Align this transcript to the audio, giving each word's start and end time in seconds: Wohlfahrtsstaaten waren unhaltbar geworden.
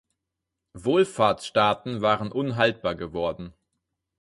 Wohlfahrtsstaaten 0.73 2.01
waren 2.01 2.31
unhaltbar 2.31 2.95
geworden. 2.95 3.53